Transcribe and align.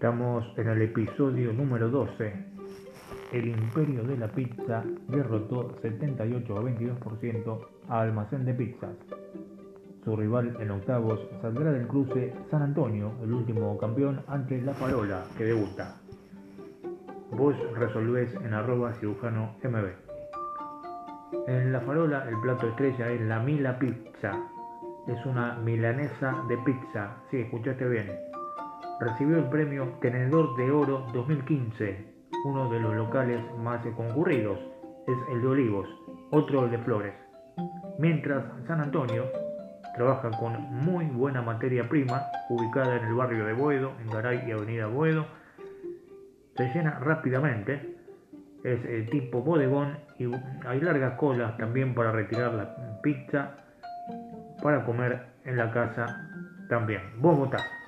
Estamos 0.00 0.46
en 0.56 0.66
el 0.66 0.80
episodio 0.80 1.52
número 1.52 1.90
12. 1.90 2.32
El 3.32 3.48
imperio 3.48 4.02
de 4.02 4.16
la 4.16 4.28
pizza 4.28 4.82
derrotó 5.08 5.76
78 5.82 6.56
a 6.56 6.62
22% 6.62 7.66
a 7.86 8.00
Almacén 8.00 8.46
de 8.46 8.54
Pizzas. 8.54 8.96
Su 10.02 10.16
rival 10.16 10.56
en 10.58 10.70
octavos 10.70 11.20
saldrá 11.42 11.72
del 11.72 11.86
cruce 11.86 12.32
San 12.50 12.62
Antonio, 12.62 13.12
el 13.22 13.30
último 13.30 13.76
campeón, 13.76 14.22
ante 14.26 14.62
La 14.62 14.72
Farola, 14.72 15.22
que 15.36 15.44
debuta. 15.44 16.00
Vos 17.32 17.54
resolvés 17.74 18.34
en 18.36 18.54
arroba 18.54 18.94
cirujano 18.94 19.56
MB. 19.62 21.46
En 21.46 21.72
La 21.72 21.80
Farola 21.82 22.26
el 22.26 22.40
plato 22.40 22.68
estrella 22.68 23.12
es 23.12 23.20
la 23.20 23.40
Mila 23.40 23.78
Pizza. 23.78 24.32
Es 25.06 25.26
una 25.26 25.56
milanesa 25.56 26.42
de 26.48 26.56
pizza. 26.56 27.18
Sí, 27.30 27.40
escuchaste 27.40 27.86
bien 27.86 28.29
recibió 29.00 29.38
el 29.38 29.44
premio 29.44 29.94
Tenedor 30.02 30.56
de 30.56 30.70
Oro 30.70 31.06
2015. 31.14 32.06
Uno 32.44 32.70
de 32.70 32.80
los 32.80 32.94
locales 32.94 33.40
más 33.58 33.84
concurridos 33.96 34.58
es 35.06 35.16
el 35.32 35.40
de 35.40 35.48
Olivos, 35.48 35.88
otro 36.30 36.64
el 36.64 36.70
de 36.70 36.78
Flores. 36.78 37.14
Mientras 37.98 38.44
San 38.66 38.80
Antonio 38.80 39.24
trabaja 39.94 40.30
con 40.38 40.52
muy 40.70 41.06
buena 41.06 41.40
materia 41.40 41.88
prima, 41.88 42.22
ubicada 42.50 42.96
en 42.96 43.06
el 43.06 43.14
barrio 43.14 43.46
de 43.46 43.54
Boedo, 43.54 43.92
en 44.00 44.10
Garay 44.10 44.44
y 44.46 44.52
Avenida 44.52 44.86
Boedo, 44.86 45.26
se 46.56 46.68
llena 46.74 46.98
rápidamente, 46.98 47.96
es 48.64 48.84
el 48.84 49.08
tipo 49.08 49.40
bodegón 49.40 49.98
y 50.18 50.30
hay 50.66 50.80
largas 50.80 51.14
colas 51.14 51.56
también 51.56 51.94
para 51.94 52.12
retirar 52.12 52.52
la 52.52 53.00
pizza, 53.02 53.56
para 54.62 54.84
comer 54.84 55.22
en 55.46 55.56
la 55.56 55.72
casa 55.72 56.28
también. 56.68 57.00
Vos 57.18 57.38
votás. 57.38 57.79